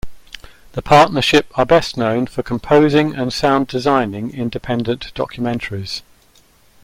[0.71, 6.01] The partnership are best known for composing and sound designing independent documentaries.